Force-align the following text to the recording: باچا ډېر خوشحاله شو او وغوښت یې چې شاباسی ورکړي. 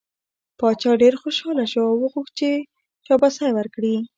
باچا 0.59 0.91
ډېر 1.01 1.13
خوشحاله 1.21 1.65
شو 1.71 1.81
او 1.89 1.95
وغوښت 2.01 2.35
یې 2.43 2.53
چې 2.65 2.65
شاباسی 3.05 3.49
ورکړي. 3.53 3.95